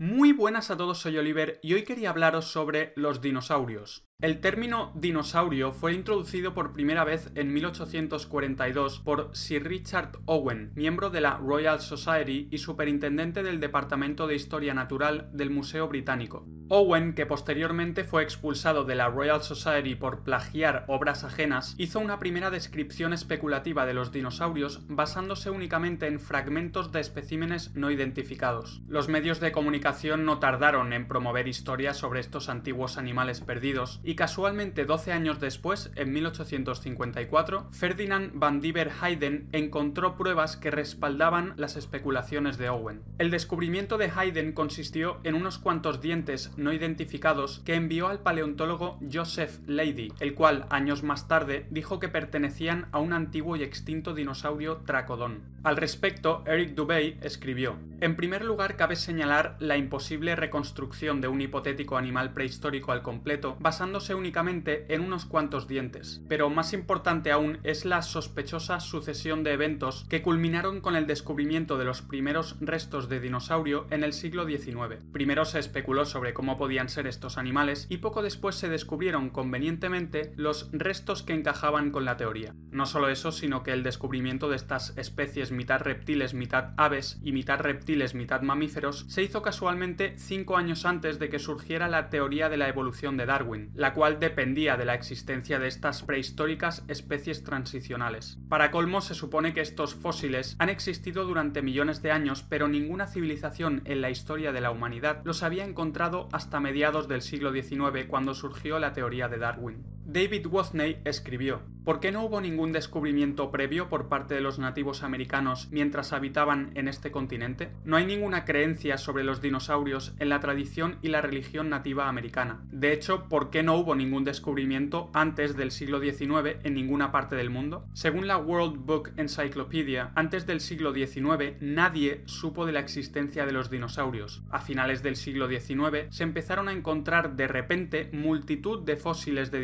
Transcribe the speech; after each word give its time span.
Muy 0.00 0.32
buenas 0.32 0.70
a 0.70 0.76
todos, 0.76 0.98
soy 0.98 1.18
Oliver 1.18 1.58
y 1.60 1.74
hoy 1.74 1.82
quería 1.82 2.10
hablaros 2.10 2.44
sobre 2.44 2.92
los 2.94 3.20
dinosaurios. 3.20 4.04
El 4.20 4.40
término 4.40 4.92
dinosaurio 4.96 5.72
fue 5.72 5.92
introducido 5.92 6.54
por 6.54 6.72
primera 6.72 7.04
vez 7.04 7.30
en 7.34 7.52
1842 7.52 9.00
por 9.00 9.30
Sir 9.32 9.64
Richard 9.64 10.18
Owen, 10.26 10.72
miembro 10.74 11.10
de 11.10 11.20
la 11.20 11.36
Royal 11.36 11.80
Society 11.80 12.48
y 12.50 12.58
superintendente 12.58 13.42
del 13.42 13.60
Departamento 13.60 14.28
de 14.28 14.36
Historia 14.36 14.74
Natural 14.74 15.30
del 15.32 15.50
Museo 15.50 15.88
Británico. 15.88 16.46
Owen, 16.70 17.14
que 17.14 17.26
posteriormente 17.26 18.04
fue 18.04 18.22
expulsado 18.22 18.84
de 18.84 18.94
la 18.94 19.08
Royal 19.08 19.42
Society 19.42 19.94
por 19.94 20.22
plagiar 20.22 20.84
obras 20.88 21.24
ajenas, 21.24 21.74
hizo 21.78 21.98
una 21.98 22.18
primera 22.18 22.50
descripción 22.50 23.12
especulativa 23.12 23.86
de 23.86 23.94
los 23.94 24.12
dinosaurios 24.12 24.82
basándose 24.88 25.48
únicamente 25.48 26.08
en 26.08 26.20
fragmentos 26.20 26.92
de 26.92 27.00
especímenes 27.00 27.74
no 27.74 27.90
identificados. 27.90 28.82
Los 28.86 29.08
medios 29.08 29.40
de 29.40 29.52
comunicación 29.52 29.87
no 30.18 30.38
tardaron 30.38 30.92
en 30.92 31.08
promover 31.08 31.48
historias 31.48 31.96
sobre 31.96 32.20
estos 32.20 32.50
antiguos 32.50 32.98
animales 32.98 33.40
perdidos 33.40 34.00
y 34.04 34.16
casualmente 34.16 34.84
12 34.84 35.12
años 35.12 35.40
después, 35.40 35.90
en 35.96 36.12
1854, 36.12 37.68
Ferdinand 37.72 38.32
van 38.34 38.60
Diever 38.60 38.92
Hayden 39.00 39.48
encontró 39.52 40.16
pruebas 40.16 40.58
que 40.58 40.70
respaldaban 40.70 41.54
las 41.56 41.76
especulaciones 41.76 42.58
de 42.58 42.68
Owen. 42.68 43.02
El 43.18 43.30
descubrimiento 43.30 43.96
de 43.96 44.12
Hayden 44.14 44.52
consistió 44.52 45.20
en 45.24 45.34
unos 45.34 45.58
cuantos 45.58 46.02
dientes 46.02 46.52
no 46.58 46.74
identificados 46.74 47.62
que 47.64 47.74
envió 47.74 48.08
al 48.08 48.20
paleontólogo 48.20 48.98
Joseph 49.10 49.58
Leidy, 49.66 50.12
el 50.20 50.34
cual 50.34 50.66
años 50.68 51.02
más 51.02 51.28
tarde 51.28 51.66
dijo 51.70 51.98
que 51.98 52.08
pertenecían 52.08 52.88
a 52.92 52.98
un 52.98 53.14
antiguo 53.14 53.56
y 53.56 53.62
extinto 53.62 54.12
dinosaurio 54.12 54.82
Tracodon. 54.84 55.40
Al 55.62 55.78
respecto, 55.78 56.44
Eric 56.46 56.74
Dubey 56.74 57.18
escribió: 57.22 57.78
En 58.00 58.16
primer 58.16 58.44
lugar, 58.44 58.76
cabe 58.76 58.96
señalar 58.96 59.56
la 59.58 59.77
imposible 59.78 60.36
reconstrucción 60.36 61.20
de 61.20 61.28
un 61.28 61.40
hipotético 61.40 61.96
animal 61.96 62.32
prehistórico 62.32 62.92
al 62.92 63.02
completo 63.02 63.56
basándose 63.60 64.14
únicamente 64.14 64.92
en 64.92 65.00
unos 65.00 65.24
cuantos 65.24 65.68
dientes, 65.68 66.22
pero 66.28 66.50
más 66.50 66.72
importante 66.72 67.32
aún 67.32 67.58
es 67.62 67.84
la 67.84 68.02
sospechosa 68.02 68.80
sucesión 68.80 69.44
de 69.44 69.52
eventos 69.52 70.06
que 70.08 70.22
culminaron 70.22 70.80
con 70.80 70.96
el 70.96 71.06
descubrimiento 71.06 71.78
de 71.78 71.84
los 71.84 72.02
primeros 72.02 72.56
restos 72.60 73.08
de 73.08 73.20
dinosaurio 73.20 73.86
en 73.90 74.04
el 74.04 74.12
siglo 74.12 74.46
XIX. 74.46 75.02
Primero 75.12 75.44
se 75.44 75.58
especuló 75.58 76.04
sobre 76.04 76.34
cómo 76.34 76.56
podían 76.56 76.88
ser 76.88 77.06
estos 77.06 77.38
animales 77.38 77.86
y 77.88 77.98
poco 77.98 78.22
después 78.22 78.56
se 78.56 78.68
descubrieron 78.68 79.30
convenientemente 79.30 80.32
los 80.36 80.68
restos 80.72 81.22
que 81.22 81.34
encajaban 81.34 81.90
con 81.90 82.04
la 82.04 82.16
teoría. 82.16 82.54
No 82.70 82.86
solo 82.86 83.08
eso, 83.08 83.32
sino 83.32 83.62
que 83.62 83.72
el 83.72 83.82
descubrimiento 83.82 84.48
de 84.48 84.56
estas 84.56 84.96
especies 84.96 85.52
mitad 85.52 85.80
reptiles, 85.80 86.34
mitad 86.34 86.74
aves 86.76 87.18
y 87.22 87.32
mitad 87.32 87.60
reptiles, 87.60 88.14
mitad 88.14 88.42
mamíferos 88.42 89.06
se 89.08 89.22
hizo 89.22 89.42
casualmente 89.68 90.14
cinco 90.16 90.56
años 90.56 90.86
antes 90.86 91.18
de 91.18 91.28
que 91.28 91.38
surgiera 91.38 91.88
la 91.88 92.08
teoría 92.08 92.48
de 92.48 92.56
la 92.56 92.70
evolución 92.70 93.18
de 93.18 93.26
Darwin, 93.26 93.70
la 93.74 93.92
cual 93.92 94.18
dependía 94.18 94.78
de 94.78 94.86
la 94.86 94.94
existencia 94.94 95.58
de 95.58 95.68
estas 95.68 96.02
prehistóricas 96.04 96.86
especies 96.88 97.44
transicionales. 97.44 98.38
Para 98.48 98.70
colmo, 98.70 99.02
se 99.02 99.12
supone 99.14 99.52
que 99.52 99.60
estos 99.60 99.94
fósiles 99.94 100.56
han 100.58 100.70
existido 100.70 101.26
durante 101.26 101.60
millones 101.60 102.00
de 102.00 102.12
años, 102.12 102.46
pero 102.48 102.66
ninguna 102.66 103.08
civilización 103.08 103.82
en 103.84 104.00
la 104.00 104.08
historia 104.08 104.52
de 104.52 104.62
la 104.62 104.70
humanidad 104.70 105.20
los 105.24 105.42
había 105.42 105.66
encontrado 105.66 106.30
hasta 106.32 106.60
mediados 106.60 107.06
del 107.06 107.20
siglo 107.20 107.52
XIX, 107.52 108.06
cuando 108.08 108.32
surgió 108.32 108.78
la 108.78 108.94
teoría 108.94 109.28
de 109.28 109.36
Darwin. 109.36 109.97
David 110.10 110.46
Wathney 110.46 111.02
escribió, 111.04 111.60
¿Por 111.88 112.00
qué 112.00 112.12
no 112.12 112.22
hubo 112.22 112.42
ningún 112.42 112.70
descubrimiento 112.70 113.50
previo 113.50 113.88
por 113.88 114.10
parte 114.10 114.34
de 114.34 114.42
los 114.42 114.58
nativos 114.58 115.02
americanos 115.02 115.68
mientras 115.70 116.12
habitaban 116.12 116.70
en 116.74 116.86
este 116.86 117.10
continente? 117.10 117.70
No 117.86 117.96
hay 117.96 118.04
ninguna 118.04 118.44
creencia 118.44 118.98
sobre 118.98 119.24
los 119.24 119.40
dinosaurios 119.40 120.14
en 120.18 120.28
la 120.28 120.38
tradición 120.38 120.98
y 121.00 121.08
la 121.08 121.22
religión 121.22 121.70
nativa 121.70 122.06
americana. 122.06 122.60
De 122.70 122.92
hecho, 122.92 123.24
¿por 123.30 123.48
qué 123.48 123.62
no 123.62 123.74
hubo 123.74 123.94
ningún 123.94 124.24
descubrimiento 124.24 125.10
antes 125.14 125.56
del 125.56 125.70
siglo 125.70 125.98
XIX 125.98 126.58
en 126.62 126.74
ninguna 126.74 127.10
parte 127.10 127.36
del 127.36 127.48
mundo? 127.48 127.86
Según 127.94 128.26
la 128.26 128.36
World 128.36 128.84
Book 128.84 129.12
Encyclopedia, 129.16 130.12
antes 130.14 130.46
del 130.46 130.60
siglo 130.60 130.92
XIX 130.92 131.54
nadie 131.62 132.20
supo 132.26 132.66
de 132.66 132.72
la 132.72 132.80
existencia 132.80 133.46
de 133.46 133.52
los 133.52 133.70
dinosaurios. 133.70 134.42
A 134.50 134.60
finales 134.60 135.02
del 135.02 135.16
siglo 135.16 135.48
XIX 135.48 136.08
se 136.10 136.24
empezaron 136.24 136.68
a 136.68 136.72
encontrar 136.72 137.34
de 137.34 137.48
repente 137.48 138.10
multitud 138.12 138.84
de 138.84 138.96
fósiles 138.96 139.50
de 139.50 139.60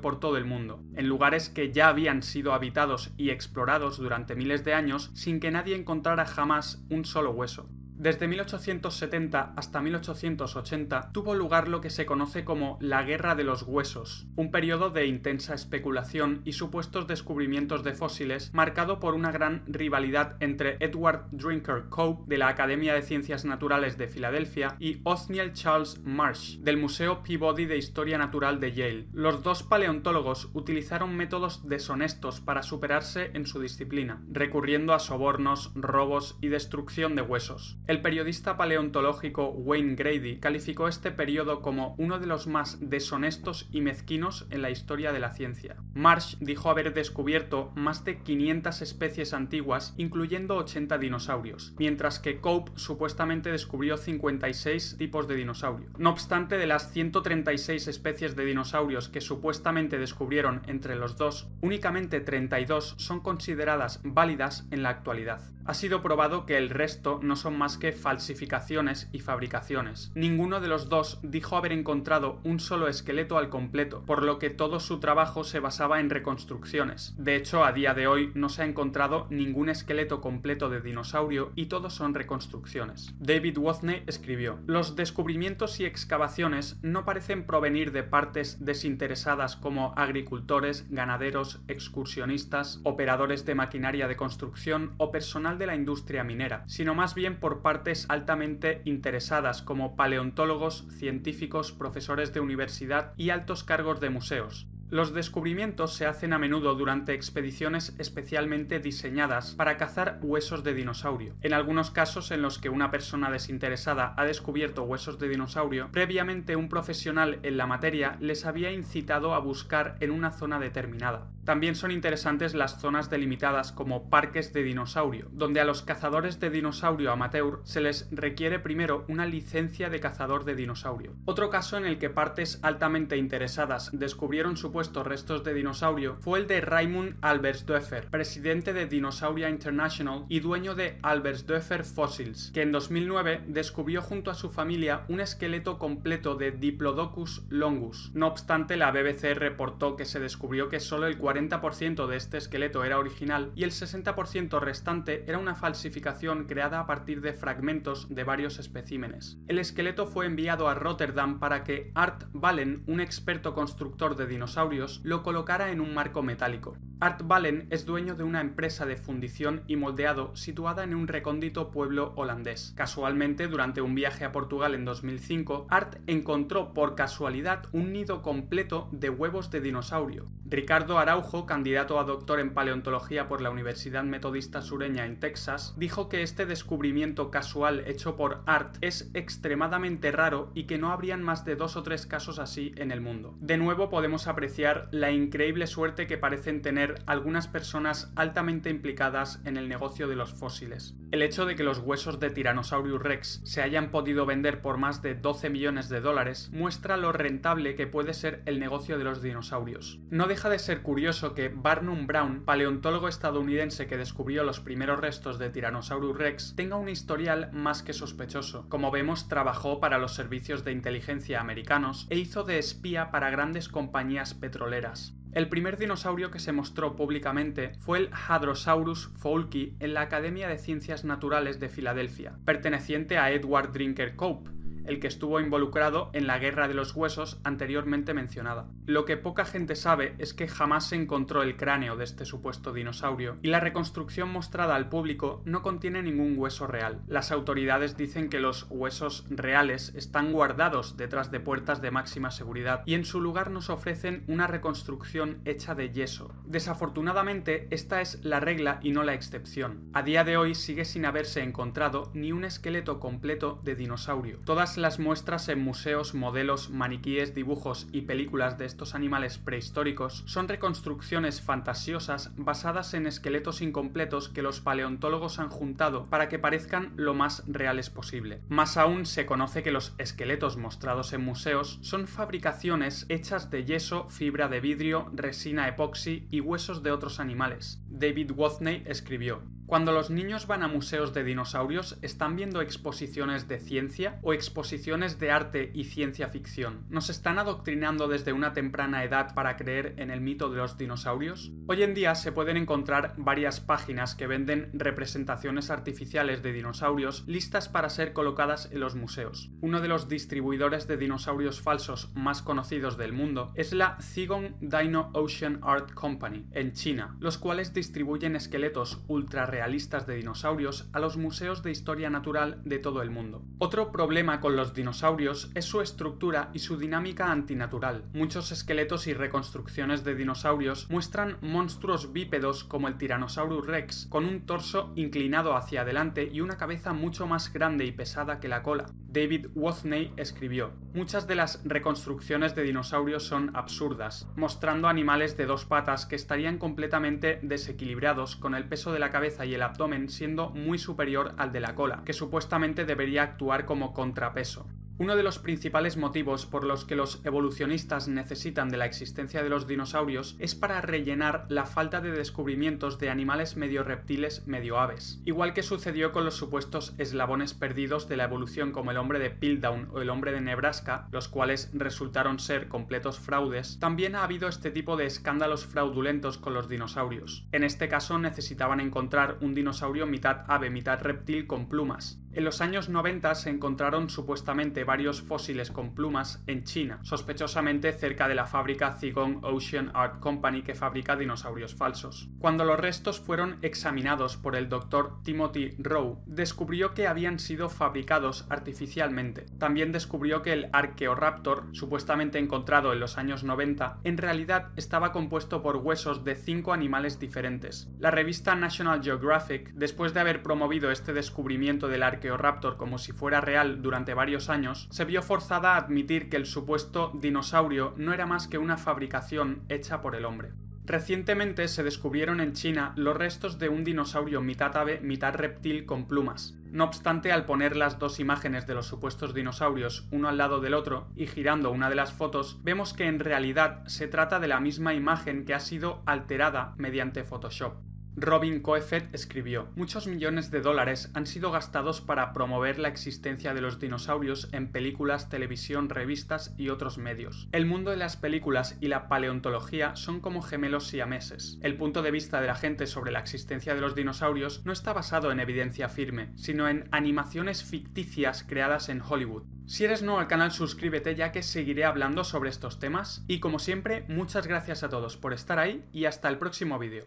por 0.00 0.20
todo 0.20 0.36
el 0.36 0.44
mundo, 0.44 0.82
en 0.94 1.08
lugares 1.08 1.48
que 1.48 1.72
ya 1.72 1.88
habían 1.88 2.22
sido 2.22 2.52
habitados 2.54 3.12
y 3.16 3.30
explorados 3.30 3.98
durante 3.98 4.34
miles 4.34 4.64
de 4.64 4.74
años 4.74 5.10
sin 5.14 5.40
que 5.40 5.50
nadie 5.50 5.76
encontrara 5.76 6.26
jamás 6.26 6.84
un 6.90 7.04
solo 7.04 7.32
hueso. 7.32 7.68
Desde 8.04 8.28
1870 8.28 9.54
hasta 9.56 9.80
1880 9.80 11.08
tuvo 11.12 11.34
lugar 11.34 11.68
lo 11.68 11.80
que 11.80 11.88
se 11.88 12.04
conoce 12.04 12.44
como 12.44 12.76
la 12.82 13.02
Guerra 13.02 13.34
de 13.34 13.44
los 13.44 13.62
Huesos, 13.62 14.26
un 14.36 14.50
periodo 14.50 14.90
de 14.90 15.06
intensa 15.06 15.54
especulación 15.54 16.42
y 16.44 16.52
supuestos 16.52 17.06
descubrimientos 17.06 17.82
de 17.82 17.94
fósiles 17.94 18.52
marcado 18.52 19.00
por 19.00 19.14
una 19.14 19.32
gran 19.32 19.62
rivalidad 19.66 20.36
entre 20.40 20.76
Edward 20.80 21.28
Drinker 21.30 21.84
Cope 21.88 22.24
de 22.26 22.36
la 22.36 22.48
Academia 22.48 22.92
de 22.92 23.00
Ciencias 23.00 23.46
Naturales 23.46 23.96
de 23.96 24.06
Filadelfia 24.06 24.76
y 24.78 25.00
Othniel 25.04 25.54
Charles 25.54 25.98
Marsh 26.04 26.58
del 26.58 26.76
Museo 26.76 27.22
Peabody 27.22 27.64
de 27.64 27.78
Historia 27.78 28.18
Natural 28.18 28.60
de 28.60 28.72
Yale. 28.74 29.08
Los 29.14 29.42
dos 29.42 29.62
paleontólogos 29.62 30.50
utilizaron 30.52 31.16
métodos 31.16 31.66
deshonestos 31.66 32.42
para 32.42 32.62
superarse 32.62 33.30
en 33.32 33.46
su 33.46 33.62
disciplina, 33.62 34.22
recurriendo 34.30 34.92
a 34.92 34.98
sobornos, 34.98 35.72
robos 35.74 36.36
y 36.42 36.48
destrucción 36.48 37.16
de 37.16 37.22
huesos. 37.22 37.78
Periodista 38.00 38.56
paleontológico 38.56 39.50
Wayne 39.50 39.94
Grady 39.94 40.38
calificó 40.38 40.88
este 40.88 41.10
periodo 41.10 41.60
como 41.60 41.94
uno 41.98 42.18
de 42.18 42.26
los 42.26 42.46
más 42.46 42.78
deshonestos 42.80 43.68
y 43.72 43.80
mezquinos 43.80 44.46
en 44.50 44.62
la 44.62 44.70
historia 44.70 45.12
de 45.12 45.20
la 45.20 45.32
ciencia. 45.32 45.76
Marsh 45.94 46.36
dijo 46.40 46.70
haber 46.70 46.94
descubierto 46.94 47.72
más 47.74 48.04
de 48.04 48.18
500 48.18 48.82
especies 48.82 49.34
antiguas, 49.34 49.94
incluyendo 49.96 50.56
80 50.56 50.98
dinosaurios, 50.98 51.74
mientras 51.78 52.18
que 52.18 52.40
Cope 52.40 52.72
supuestamente 52.76 53.50
descubrió 53.50 53.96
56 53.96 54.96
tipos 54.98 55.28
de 55.28 55.36
dinosaurio. 55.36 55.90
No 55.98 56.10
obstante, 56.10 56.58
de 56.58 56.66
las 56.66 56.92
136 56.92 57.88
especies 57.88 58.36
de 58.36 58.44
dinosaurios 58.44 59.08
que 59.08 59.20
supuestamente 59.20 59.98
descubrieron 59.98 60.62
entre 60.66 60.96
los 60.96 61.16
dos, 61.16 61.48
únicamente 61.60 62.20
32 62.20 62.94
son 62.98 63.20
consideradas 63.20 64.00
válidas 64.04 64.66
en 64.70 64.82
la 64.82 64.90
actualidad. 64.90 65.40
Ha 65.66 65.72
sido 65.72 66.02
probado 66.02 66.44
que 66.44 66.58
el 66.58 66.68
resto 66.68 67.20
no 67.22 67.36
son 67.36 67.56
más 67.56 67.73
que 67.78 67.92
falsificaciones 67.92 69.08
y 69.12 69.20
fabricaciones. 69.20 70.12
Ninguno 70.14 70.60
de 70.60 70.68
los 70.68 70.88
dos 70.88 71.18
dijo 71.22 71.56
haber 71.56 71.72
encontrado 71.72 72.40
un 72.44 72.60
solo 72.60 72.88
esqueleto 72.88 73.38
al 73.38 73.48
completo, 73.48 74.02
por 74.06 74.22
lo 74.22 74.38
que 74.38 74.50
todo 74.50 74.80
su 74.80 75.00
trabajo 75.00 75.44
se 75.44 75.60
basaba 75.60 76.00
en 76.00 76.10
reconstrucciones. 76.10 77.14
De 77.18 77.36
hecho, 77.36 77.64
a 77.64 77.72
día 77.72 77.94
de 77.94 78.06
hoy 78.06 78.30
no 78.34 78.48
se 78.48 78.62
ha 78.62 78.66
encontrado 78.66 79.26
ningún 79.30 79.68
esqueleto 79.68 80.20
completo 80.20 80.68
de 80.68 80.80
dinosaurio 80.80 81.52
y 81.54 81.66
todos 81.66 81.94
son 81.94 82.14
reconstrucciones. 82.14 83.14
David 83.18 83.58
Wathney 83.58 84.02
escribió: 84.06 84.58
Los 84.66 84.96
descubrimientos 84.96 85.80
y 85.80 85.84
excavaciones 85.84 86.78
no 86.82 87.04
parecen 87.04 87.46
provenir 87.46 87.92
de 87.92 88.02
partes 88.02 88.64
desinteresadas 88.64 89.56
como 89.56 89.94
agricultores, 89.96 90.86
ganaderos, 90.90 91.60
excursionistas, 91.68 92.80
operadores 92.84 93.44
de 93.44 93.54
maquinaria 93.54 94.08
de 94.08 94.16
construcción 94.16 94.94
o 94.98 95.10
personal 95.10 95.58
de 95.58 95.66
la 95.66 95.74
industria 95.74 96.24
minera, 96.24 96.64
sino 96.66 96.94
más 96.94 97.14
bien 97.14 97.38
por 97.40 97.62
partes 97.64 98.06
altamente 98.08 98.82
interesadas 98.84 99.62
como 99.62 99.96
paleontólogos, 99.96 100.86
científicos, 100.90 101.72
profesores 101.72 102.32
de 102.32 102.38
universidad 102.38 103.14
y 103.16 103.30
altos 103.30 103.64
cargos 103.64 103.98
de 103.98 104.10
museos. 104.10 104.68
Los 104.90 105.12
descubrimientos 105.12 105.94
se 105.94 106.06
hacen 106.06 106.32
a 106.32 106.38
menudo 106.38 106.74
durante 106.76 107.14
expediciones 107.14 107.96
especialmente 107.98 108.78
diseñadas 108.78 109.54
para 109.54 109.76
cazar 109.76 110.20
huesos 110.22 110.62
de 110.62 110.74
dinosaurio. 110.74 111.34
En 111.40 111.54
algunos 111.54 111.90
casos 111.90 112.30
en 112.30 112.42
los 112.42 112.58
que 112.58 112.68
una 112.68 112.92
persona 112.92 113.30
desinteresada 113.30 114.14
ha 114.16 114.24
descubierto 114.24 114.84
huesos 114.84 115.18
de 115.18 115.28
dinosaurio, 115.28 115.88
previamente 115.90 116.54
un 116.54 116.68
profesional 116.68 117.40
en 117.42 117.56
la 117.56 117.66
materia 117.66 118.18
les 118.20 118.44
había 118.44 118.70
incitado 118.70 119.34
a 119.34 119.40
buscar 119.40 119.96
en 119.98 120.10
una 120.10 120.30
zona 120.30 120.60
determinada. 120.60 121.26
También 121.44 121.74
son 121.74 121.90
interesantes 121.90 122.54
las 122.54 122.80
zonas 122.80 123.10
delimitadas 123.10 123.72
como 123.72 124.08
parques 124.08 124.52
de 124.52 124.62
dinosaurio, 124.62 125.28
donde 125.32 125.60
a 125.60 125.64
los 125.64 125.82
cazadores 125.82 126.40
de 126.40 126.50
dinosaurio 126.50 127.12
amateur 127.12 127.60
se 127.64 127.80
les 127.80 128.08
requiere 128.10 128.58
primero 128.58 129.04
una 129.08 129.26
licencia 129.26 129.90
de 129.90 130.00
cazador 130.00 130.44
de 130.44 130.54
dinosaurio. 130.54 131.12
Otro 131.26 131.50
caso 131.50 131.76
en 131.76 131.84
el 131.84 131.98
que 131.98 132.10
partes 132.10 132.58
altamente 132.62 133.16
interesadas 133.16 133.90
descubrieron 133.92 134.56
supuestos 134.56 135.06
restos 135.06 135.44
de 135.44 135.54
dinosaurio 135.54 136.16
fue 136.20 136.38
el 136.38 136.46
de 136.46 136.60
Raymond 136.60 137.16
Albersdorfer, 137.20 138.08
presidente 138.08 138.72
de 138.72 138.86
Dinosauria 138.86 139.50
International 139.50 140.24
y 140.28 140.40
dueño 140.40 140.74
de 140.74 140.98
Albersdorfer 141.02 141.84
Fossils, 141.84 142.50
que 142.52 142.62
en 142.62 142.72
2009 142.72 143.44
descubrió 143.48 144.02
junto 144.02 144.30
a 144.30 144.34
su 144.34 144.50
familia 144.50 145.04
un 145.08 145.20
esqueleto 145.20 145.78
completo 145.78 146.36
de 146.36 146.52
Diplodocus 146.52 147.44
longus. 147.48 148.10
No 148.14 148.28
obstante, 148.28 148.76
la 148.76 148.90
BBC 148.90 149.34
reportó 149.34 149.96
que 149.96 150.04
se 150.04 150.20
descubrió 150.20 150.68
que 150.68 150.80
solo 150.80 151.06
el 151.06 151.18
40% 151.18 151.33
de 151.34 152.16
este 152.16 152.36
esqueleto 152.36 152.84
era 152.84 152.98
original 152.98 153.50
y 153.56 153.64
el 153.64 153.72
60% 153.72 154.60
restante 154.60 155.24
era 155.26 155.38
una 155.38 155.56
falsificación 155.56 156.44
creada 156.44 156.78
a 156.78 156.86
partir 156.86 157.20
de 157.20 157.32
fragmentos 157.32 158.06
de 158.08 158.22
varios 158.22 158.60
especímenes. 158.60 159.38
El 159.48 159.58
esqueleto 159.58 160.06
fue 160.06 160.26
enviado 160.26 160.68
a 160.68 160.74
Rotterdam 160.74 161.40
para 161.40 161.64
que 161.64 161.90
Art 161.94 162.24
Ballen, 162.32 162.84
un 162.86 163.00
experto 163.00 163.52
constructor 163.52 164.14
de 164.14 164.26
dinosaurios, 164.26 165.00
lo 165.02 165.24
colocara 165.24 165.72
en 165.72 165.80
un 165.80 165.92
marco 165.92 166.22
metálico. 166.22 166.76
Art 167.00 167.22
Ballen 167.24 167.66
es 167.70 167.84
dueño 167.84 168.14
de 168.14 168.22
una 168.22 168.40
empresa 168.40 168.86
de 168.86 168.96
fundición 168.96 169.62
y 169.66 169.76
moldeado 169.76 170.34
situada 170.36 170.84
en 170.84 170.94
un 170.94 171.08
recóndito 171.08 171.70
pueblo 171.70 172.12
holandés. 172.16 172.72
Casualmente, 172.76 173.48
durante 173.48 173.82
un 173.82 173.94
viaje 173.94 174.24
a 174.24 174.32
Portugal 174.32 174.74
en 174.74 174.84
2005, 174.84 175.66
Art 175.68 175.96
encontró 176.06 176.72
por 176.72 176.94
casualidad 176.94 177.64
un 177.72 177.92
nido 177.92 178.22
completo 178.22 178.88
de 178.92 179.10
huevos 179.10 179.50
de 179.50 179.60
dinosaurio. 179.60 180.28
Ricardo 180.46 180.98
Araujo, 180.98 181.23
candidato 181.46 181.98
a 181.98 182.04
doctor 182.04 182.38
en 182.38 182.54
paleontología 182.54 183.26
por 183.26 183.40
la 183.40 183.50
Universidad 183.50 184.04
Metodista 184.04 184.62
Sureña 184.62 185.04
en 185.04 185.18
Texas, 185.18 185.74
dijo 185.76 186.08
que 186.08 186.22
este 186.22 186.46
descubrimiento 186.46 187.30
casual 187.30 187.82
hecho 187.86 188.16
por 188.16 188.42
Art 188.46 188.76
es 188.80 189.10
extremadamente 189.14 190.12
raro 190.12 190.52
y 190.54 190.64
que 190.64 190.78
no 190.78 190.92
habrían 190.92 191.22
más 191.22 191.44
de 191.44 191.56
dos 191.56 191.76
o 191.76 191.82
tres 191.82 192.06
casos 192.06 192.38
así 192.38 192.72
en 192.76 192.92
el 192.92 193.00
mundo. 193.00 193.34
De 193.40 193.56
nuevo 193.56 193.90
podemos 193.90 194.28
apreciar 194.28 194.88
la 194.92 195.10
increíble 195.10 195.66
suerte 195.66 196.06
que 196.06 196.18
parecen 196.18 196.62
tener 196.62 197.02
algunas 197.06 197.48
personas 197.48 198.12
altamente 198.14 198.70
implicadas 198.70 199.40
en 199.44 199.56
el 199.56 199.68
negocio 199.68 200.06
de 200.06 200.16
los 200.16 200.32
fósiles. 200.32 200.94
El 201.10 201.22
hecho 201.22 201.46
de 201.46 201.56
que 201.56 201.64
los 201.64 201.78
huesos 201.78 202.20
de 202.20 202.30
Tyrannosaurus 202.30 203.02
rex 203.02 203.40
se 203.44 203.62
hayan 203.62 203.90
podido 203.90 204.26
vender 204.26 204.60
por 204.60 204.78
más 204.78 205.02
de 205.02 205.14
12 205.14 205.50
millones 205.50 205.88
de 205.88 206.00
dólares 206.00 206.50
muestra 206.52 206.96
lo 206.96 207.12
rentable 207.12 207.74
que 207.74 207.86
puede 207.86 208.14
ser 208.14 208.42
el 208.46 208.60
negocio 208.60 208.98
de 208.98 209.04
los 209.04 209.22
dinosaurios. 209.22 210.00
No 210.10 210.26
deja 210.26 210.50
de 210.50 210.58
ser 210.58 210.82
curioso 210.82 211.13
que 211.14 211.48
Barnum 211.48 212.08
Brown, 212.08 212.44
paleontólogo 212.44 213.06
estadounidense 213.06 213.86
que 213.86 213.96
descubrió 213.96 214.42
los 214.42 214.58
primeros 214.58 215.00
restos 215.00 215.38
de 215.38 215.48
Tyrannosaurus 215.48 216.18
rex, 216.18 216.54
tenga 216.56 216.76
un 216.76 216.88
historial 216.88 217.50
más 217.52 217.84
que 217.84 217.92
sospechoso. 217.92 218.68
Como 218.68 218.90
vemos, 218.90 219.28
trabajó 219.28 219.78
para 219.78 219.98
los 219.98 220.14
servicios 220.14 220.64
de 220.64 220.72
inteligencia 220.72 221.40
americanos 221.40 222.08
e 222.10 222.18
hizo 222.18 222.42
de 222.42 222.58
espía 222.58 223.12
para 223.12 223.30
grandes 223.30 223.68
compañías 223.68 224.34
petroleras. 224.34 225.14
El 225.32 225.48
primer 225.48 225.76
dinosaurio 225.76 226.32
que 226.32 226.40
se 226.40 226.52
mostró 226.52 226.96
públicamente 226.96 227.74
fue 227.78 227.98
el 227.98 228.10
Hadrosaurus 228.12 229.10
foulki 229.16 229.76
en 229.78 229.94
la 229.94 230.00
Academia 230.02 230.48
de 230.48 230.58
Ciencias 230.58 231.04
Naturales 231.04 231.60
de 231.60 231.68
Filadelfia, 231.68 232.38
perteneciente 232.44 233.18
a 233.18 233.30
Edward 233.30 233.72
Drinker 233.72 234.16
Cope, 234.16 234.50
el 234.86 235.00
que 235.00 235.06
estuvo 235.06 235.40
involucrado 235.40 236.10
en 236.12 236.26
la 236.26 236.38
Guerra 236.38 236.68
de 236.68 236.74
los 236.74 236.94
Huesos 236.94 237.40
anteriormente 237.44 238.14
mencionada. 238.14 238.66
Lo 238.86 239.04
que 239.04 239.16
poca 239.16 239.44
gente 239.44 239.76
sabe 239.76 240.14
es 240.18 240.34
que 240.34 240.48
jamás 240.48 240.88
se 240.88 240.96
encontró 240.96 241.42
el 241.42 241.56
cráneo 241.56 241.96
de 241.96 242.04
este 242.04 242.24
supuesto 242.24 242.72
dinosaurio, 242.72 243.36
y 243.42 243.48
la 243.48 243.60
reconstrucción 243.60 244.30
mostrada 244.30 244.74
al 244.74 244.88
público 244.88 245.42
no 245.44 245.62
contiene 245.62 246.02
ningún 246.02 246.34
hueso 246.36 246.66
real. 246.66 247.00
Las 247.06 247.32
autoridades 247.32 247.96
dicen 247.96 248.28
que 248.28 248.40
los 248.40 248.66
huesos 248.70 249.24
reales 249.30 249.92
están 249.94 250.32
guardados 250.32 250.96
detrás 250.96 251.30
de 251.30 251.40
puertas 251.40 251.80
de 251.80 251.90
máxima 251.90 252.30
seguridad, 252.30 252.82
y 252.86 252.94
en 252.94 253.04
su 253.04 253.20
lugar 253.20 253.50
nos 253.50 253.70
ofrecen 253.70 254.24
una 254.26 254.46
reconstrucción 254.46 255.40
hecha 255.44 255.74
de 255.74 255.90
yeso. 255.90 256.32
Desafortunadamente, 256.44 257.68
esta 257.70 258.00
es 258.00 258.24
la 258.24 258.40
regla 258.40 258.80
y 258.82 258.92
no 258.92 259.02
la 259.02 259.14
excepción. 259.14 259.88
A 259.92 260.02
día 260.02 260.24
de 260.24 260.36
hoy 260.36 260.54
sigue 260.54 260.84
sin 260.84 261.06
haberse 261.06 261.42
encontrado 261.42 262.10
ni 262.14 262.32
un 262.32 262.44
esqueleto 262.44 263.00
completo 263.00 263.60
de 263.64 263.74
dinosaurio. 263.74 264.38
Todas 264.44 264.73
las 264.76 264.98
muestras 264.98 265.48
en 265.48 265.60
museos, 265.60 266.14
modelos, 266.14 266.70
maniquíes, 266.70 267.34
dibujos 267.34 267.86
y 267.92 268.02
películas 268.02 268.58
de 268.58 268.66
estos 268.66 268.94
animales 268.94 269.38
prehistóricos 269.38 270.22
son 270.26 270.48
reconstrucciones 270.48 271.40
fantasiosas 271.40 272.32
basadas 272.36 272.94
en 272.94 273.06
esqueletos 273.06 273.62
incompletos 273.62 274.28
que 274.28 274.42
los 274.42 274.60
paleontólogos 274.60 275.38
han 275.38 275.50
juntado 275.50 276.04
para 276.04 276.28
que 276.28 276.38
parezcan 276.38 276.92
lo 276.96 277.14
más 277.14 277.42
reales 277.46 277.90
posible. 277.90 278.40
Más 278.48 278.76
aún 278.76 279.06
se 279.06 279.26
conoce 279.26 279.62
que 279.62 279.72
los 279.72 279.94
esqueletos 279.98 280.56
mostrados 280.56 281.12
en 281.12 281.24
museos 281.24 281.78
son 281.82 282.06
fabricaciones 282.06 283.06
hechas 283.08 283.50
de 283.50 283.64
yeso, 283.64 284.08
fibra 284.08 284.48
de 284.48 284.60
vidrio, 284.60 285.10
resina 285.12 285.68
epoxi 285.68 286.26
y 286.30 286.40
huesos 286.40 286.82
de 286.82 286.90
otros 286.90 287.20
animales. 287.20 287.80
David 287.88 288.32
Wathney 288.32 288.82
escribió 288.86 289.42
cuando 289.74 289.90
los 289.90 290.08
niños 290.08 290.46
van 290.46 290.62
a 290.62 290.68
museos 290.68 291.12
de 291.14 291.24
dinosaurios, 291.24 291.98
¿están 292.00 292.36
viendo 292.36 292.60
exposiciones 292.60 293.48
de 293.48 293.58
ciencia 293.58 294.20
o 294.22 294.32
exposiciones 294.32 295.18
de 295.18 295.32
arte 295.32 295.72
y 295.74 295.82
ciencia 295.86 296.28
ficción? 296.28 296.84
¿Nos 296.90 297.10
están 297.10 297.40
adoctrinando 297.40 298.06
desde 298.06 298.32
una 298.32 298.52
temprana 298.52 299.02
edad 299.02 299.34
para 299.34 299.56
creer 299.56 299.94
en 299.96 300.12
el 300.12 300.20
mito 300.20 300.48
de 300.48 300.58
los 300.58 300.78
dinosaurios? 300.78 301.50
Hoy 301.66 301.82
en 301.82 301.92
día 301.92 302.14
se 302.14 302.30
pueden 302.30 302.56
encontrar 302.56 303.14
varias 303.16 303.58
páginas 303.58 304.14
que 304.14 304.28
venden 304.28 304.70
representaciones 304.74 305.70
artificiales 305.70 306.40
de 306.44 306.52
dinosaurios 306.52 307.24
listas 307.26 307.68
para 307.68 307.90
ser 307.90 308.12
colocadas 308.12 308.70
en 308.70 308.78
los 308.78 308.94
museos. 308.94 309.50
Uno 309.60 309.80
de 309.80 309.88
los 309.88 310.08
distribuidores 310.08 310.86
de 310.86 310.98
dinosaurios 310.98 311.60
falsos 311.60 312.12
más 312.14 312.42
conocidos 312.42 312.96
del 312.96 313.12
mundo 313.12 313.50
es 313.56 313.72
la 313.72 313.98
Zigong 314.00 314.54
Dino 314.60 315.10
Ocean 315.14 315.58
Art 315.64 315.92
Company, 315.94 316.46
en 316.52 316.74
China, 316.74 317.16
los 317.18 317.38
cuales 317.38 317.74
distribuyen 317.74 318.36
esqueletos 318.36 319.02
ultra 319.08 319.46
realistas 319.46 319.63
de 319.64 320.16
dinosaurios 320.16 320.88
a 320.92 321.00
los 321.00 321.16
museos 321.16 321.62
de 321.62 321.70
historia 321.70 322.10
natural 322.10 322.60
de 322.64 322.78
todo 322.78 323.02
el 323.02 323.10
mundo. 323.10 323.42
Otro 323.58 323.90
problema 323.90 324.40
con 324.40 324.56
los 324.56 324.74
dinosaurios 324.74 325.50
es 325.54 325.64
su 325.64 325.80
estructura 325.80 326.50
y 326.52 326.58
su 326.58 326.76
dinámica 326.76 327.32
antinatural. 327.32 328.04
Muchos 328.12 328.52
esqueletos 328.52 329.06
y 329.06 329.14
reconstrucciones 329.14 330.04
de 330.04 330.14
dinosaurios 330.14 330.88
muestran 330.90 331.38
monstruos 331.40 332.12
bípedos 332.12 332.64
como 332.64 332.88
el 332.88 332.98
Tyrannosaurus 332.98 333.66
rex, 333.66 334.06
con 334.10 334.26
un 334.26 334.46
torso 334.46 334.92
inclinado 334.96 335.56
hacia 335.56 335.80
adelante 335.80 336.28
y 336.30 336.40
una 336.40 336.56
cabeza 336.56 336.92
mucho 336.92 337.26
más 337.26 337.52
grande 337.52 337.84
y 337.84 337.92
pesada 337.92 338.40
que 338.40 338.48
la 338.48 338.62
cola. 338.62 338.86
David 339.14 339.46
Wathney 339.54 340.12
escribió, 340.16 340.72
Muchas 340.92 341.28
de 341.28 341.36
las 341.36 341.62
reconstrucciones 341.64 342.56
de 342.56 342.64
dinosaurios 342.64 343.22
son 343.22 343.54
absurdas, 343.54 344.26
mostrando 344.34 344.88
animales 344.88 345.36
de 345.36 345.46
dos 345.46 345.64
patas 345.64 346.04
que 346.04 346.16
estarían 346.16 346.58
completamente 346.58 347.38
desequilibrados 347.40 348.34
con 348.34 348.56
el 348.56 348.68
peso 348.68 348.92
de 348.92 348.98
la 348.98 349.10
cabeza 349.10 349.46
y 349.46 349.54
el 349.54 349.62
abdomen 349.62 350.08
siendo 350.08 350.50
muy 350.50 350.80
superior 350.80 351.32
al 351.38 351.52
de 351.52 351.60
la 351.60 351.76
cola, 351.76 352.02
que 352.04 352.12
supuestamente 352.12 352.84
debería 352.84 353.22
actuar 353.22 353.66
como 353.66 353.92
contrapeso. 353.92 354.66
Uno 354.96 355.16
de 355.16 355.24
los 355.24 355.40
principales 355.40 355.96
motivos 355.96 356.46
por 356.46 356.62
los 356.62 356.84
que 356.84 356.94
los 356.94 357.20
evolucionistas 357.24 358.06
necesitan 358.06 358.68
de 358.68 358.76
la 358.76 358.86
existencia 358.86 359.42
de 359.42 359.48
los 359.48 359.66
dinosaurios 359.66 360.36
es 360.38 360.54
para 360.54 360.80
rellenar 360.80 361.46
la 361.48 361.66
falta 361.66 362.00
de 362.00 362.12
descubrimientos 362.12 363.00
de 363.00 363.10
animales 363.10 363.56
medio 363.56 363.82
reptiles 363.82 364.46
medio 364.46 364.78
aves. 364.78 365.20
Igual 365.24 365.52
que 365.52 365.64
sucedió 365.64 366.12
con 366.12 366.24
los 366.24 366.36
supuestos 366.36 366.94
eslabones 366.96 367.54
perdidos 367.54 368.08
de 368.08 368.16
la 368.16 368.24
evolución 368.24 368.70
como 368.70 368.92
el 368.92 368.96
hombre 368.96 369.18
de 369.18 369.30
Piltdown 369.30 369.88
o 369.92 370.00
el 370.00 370.10
hombre 370.10 370.30
de 370.30 370.40
Nebraska, 370.40 371.08
los 371.10 371.26
cuales 371.26 371.70
resultaron 371.72 372.38
ser 372.38 372.68
completos 372.68 373.18
fraudes, 373.18 373.80
también 373.80 374.14
ha 374.14 374.22
habido 374.22 374.46
este 374.48 374.70
tipo 374.70 374.96
de 374.96 375.06
escándalos 375.06 375.66
fraudulentos 375.66 376.38
con 376.38 376.54
los 376.54 376.68
dinosaurios. 376.68 377.48
En 377.50 377.64
este 377.64 377.88
caso 377.88 378.20
necesitaban 378.20 378.78
encontrar 378.78 379.38
un 379.40 379.54
dinosaurio 379.54 380.06
mitad 380.06 380.44
ave 380.46 380.70
mitad 380.70 381.00
reptil 381.00 381.48
con 381.48 381.68
plumas. 381.68 382.20
En 382.34 382.42
los 382.42 382.60
años 382.60 382.88
90 382.88 383.32
se 383.36 383.50
encontraron 383.50 384.10
supuestamente 384.10 384.82
varios 384.82 385.22
fósiles 385.22 385.70
con 385.70 385.94
plumas 385.94 386.42
en 386.48 386.64
China, 386.64 386.98
sospechosamente 387.02 387.92
cerca 387.92 388.26
de 388.26 388.34
la 388.34 388.46
fábrica 388.46 388.96
Zigong 388.98 389.38
Ocean 389.44 389.92
Art 389.94 390.18
Company 390.18 390.62
que 390.62 390.74
fabrica 390.74 391.14
dinosaurios 391.14 391.76
falsos. 391.76 392.28
Cuando 392.40 392.64
los 392.64 392.80
restos 392.80 393.20
fueron 393.20 393.58
examinados 393.62 394.36
por 394.36 394.56
el 394.56 394.68
doctor 394.68 395.22
Timothy 395.22 395.76
Rowe, 395.78 396.18
descubrió 396.26 396.92
que 396.92 397.06
habían 397.06 397.38
sido 397.38 397.68
fabricados 397.68 398.46
artificialmente. 398.50 399.46
También 399.60 399.92
descubrió 399.92 400.42
que 400.42 400.54
el 400.54 400.70
Archaeoraptor, 400.72 401.68
supuestamente 401.70 402.40
encontrado 402.40 402.92
en 402.92 402.98
los 402.98 403.16
años 403.16 403.44
90, 403.44 404.00
en 404.02 404.18
realidad 404.18 404.72
estaba 404.74 405.12
compuesto 405.12 405.62
por 405.62 405.76
huesos 405.76 406.24
de 406.24 406.34
cinco 406.34 406.72
animales 406.72 407.20
diferentes. 407.20 407.88
La 408.00 408.10
revista 408.10 408.56
National 408.56 409.04
Geographic, 409.04 409.70
después 409.74 410.14
de 410.14 410.20
haber 410.20 410.42
promovido 410.42 410.90
este 410.90 411.12
descubrimiento 411.12 411.86
del 411.86 412.02
Archaeoraptor 412.24 412.76
como 412.76 412.98
si 412.98 413.12
fuera 413.12 413.40
real 413.40 413.82
durante 413.82 414.14
varios 414.14 414.48
años, 414.48 414.88
se 414.90 415.04
vio 415.04 415.22
forzada 415.22 415.74
a 415.74 415.76
admitir 415.76 416.30
que 416.30 416.36
el 416.36 416.46
supuesto 416.46 417.12
dinosaurio 417.14 417.94
no 417.96 418.12
era 418.12 418.26
más 418.26 418.48
que 418.48 418.58
una 418.58 418.76
fabricación 418.76 419.62
hecha 419.68 420.00
por 420.00 420.14
el 420.16 420.24
hombre. 420.24 420.52
Recientemente 420.86 421.68
se 421.68 421.82
descubrieron 421.82 422.40
en 422.40 422.52
China 422.52 422.92
los 422.96 423.16
restos 423.16 423.58
de 423.58 423.70
un 423.70 423.84
dinosaurio 423.84 424.42
mitad 424.42 424.76
ave, 424.76 425.00
mitad 425.00 425.34
reptil 425.34 425.86
con 425.86 426.06
plumas. 426.06 426.54
No 426.70 426.84
obstante, 426.84 427.32
al 427.32 427.46
poner 427.46 427.74
las 427.74 427.98
dos 427.98 428.20
imágenes 428.20 428.66
de 428.66 428.74
los 428.74 428.86
supuestos 428.86 429.32
dinosaurios 429.32 430.06
uno 430.10 430.28
al 430.28 430.36
lado 430.36 430.60
del 430.60 430.74
otro 430.74 431.08
y 431.16 431.26
girando 431.26 431.70
una 431.70 431.88
de 431.88 431.94
las 431.94 432.12
fotos, 432.12 432.58
vemos 432.62 432.92
que 432.92 433.06
en 433.06 433.20
realidad 433.20 433.86
se 433.86 434.08
trata 434.08 434.40
de 434.40 434.48
la 434.48 434.60
misma 434.60 434.92
imagen 434.92 435.46
que 435.46 435.54
ha 435.54 435.60
sido 435.60 436.02
alterada 436.04 436.74
mediante 436.76 437.24
Photoshop. 437.24 437.93
Robin 438.16 438.60
Coefet 438.60 439.12
escribió, 439.12 439.68
muchos 439.74 440.06
millones 440.06 440.52
de 440.52 440.60
dólares 440.60 441.10
han 441.14 441.26
sido 441.26 441.50
gastados 441.50 442.00
para 442.00 442.32
promover 442.32 442.78
la 442.78 442.86
existencia 442.86 443.54
de 443.54 443.60
los 443.60 443.80
dinosaurios 443.80 444.48
en 444.52 444.70
películas, 444.70 445.28
televisión, 445.28 445.88
revistas 445.88 446.54
y 446.56 446.68
otros 446.68 446.96
medios. 446.96 447.48
El 447.50 447.66
mundo 447.66 447.90
de 447.90 447.96
las 447.96 448.16
películas 448.16 448.76
y 448.80 448.86
la 448.86 449.08
paleontología 449.08 449.96
son 449.96 450.20
como 450.20 450.42
gemelos 450.42 450.86
siameses. 450.86 451.58
El 451.60 451.76
punto 451.76 452.02
de 452.02 452.12
vista 452.12 452.40
de 452.40 452.46
la 452.46 452.54
gente 452.54 452.86
sobre 452.86 453.10
la 453.10 453.18
existencia 453.18 453.74
de 453.74 453.80
los 453.80 453.96
dinosaurios 453.96 454.62
no 454.64 454.72
está 454.72 454.92
basado 454.92 455.32
en 455.32 455.40
evidencia 455.40 455.88
firme, 455.88 456.30
sino 456.36 456.68
en 456.68 456.88
animaciones 456.92 457.64
ficticias 457.64 458.44
creadas 458.44 458.90
en 458.90 459.02
Hollywood. 459.02 459.42
Si 459.66 459.82
eres 459.82 460.02
nuevo 460.02 460.20
al 460.20 460.28
canal 460.28 460.52
suscríbete 460.52 461.14
ya 461.16 461.32
que 461.32 461.42
seguiré 461.42 461.84
hablando 461.84 462.22
sobre 462.22 462.50
estos 462.50 462.78
temas 462.78 463.24
y 463.26 463.40
como 463.40 463.58
siempre 463.58 464.04
muchas 464.08 464.46
gracias 464.46 464.82
a 464.82 464.90
todos 464.90 465.16
por 465.16 465.32
estar 465.32 465.58
ahí 465.58 465.82
y 465.90 466.04
hasta 466.04 466.28
el 466.28 466.36
próximo 466.36 466.78
vídeo. 466.78 467.02